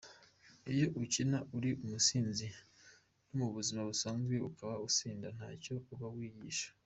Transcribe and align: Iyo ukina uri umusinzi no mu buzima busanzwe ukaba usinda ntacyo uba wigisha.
Iyo 0.73 0.85
ukina 1.01 1.37
uri 1.57 1.71
umusinzi 1.83 2.47
no 3.27 3.33
mu 3.39 3.47
buzima 3.55 3.81
busanzwe 3.89 4.35
ukaba 4.49 4.73
usinda 4.87 5.27
ntacyo 5.37 5.73
uba 5.93 6.07
wigisha. 6.15 6.67